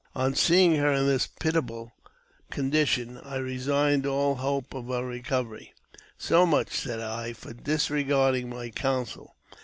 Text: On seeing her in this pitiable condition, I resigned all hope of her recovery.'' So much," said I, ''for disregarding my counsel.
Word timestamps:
On 0.15 0.33
seeing 0.33 0.77
her 0.77 0.91
in 0.93 1.05
this 1.05 1.27
pitiable 1.27 1.91
condition, 2.49 3.19
I 3.19 3.35
resigned 3.35 4.07
all 4.07 4.33
hope 4.33 4.73
of 4.73 4.87
her 4.87 5.05
recovery.'' 5.05 5.75
So 6.27 6.43
much," 6.47 6.69
said 6.71 6.99
I, 6.99 7.33
''for 7.33 7.53
disregarding 7.53 8.49
my 8.49 8.71
counsel. 8.71 9.35